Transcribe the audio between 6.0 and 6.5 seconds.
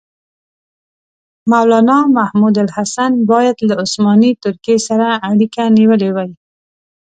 وای.